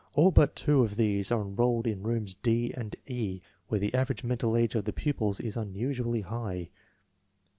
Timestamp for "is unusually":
5.39-6.21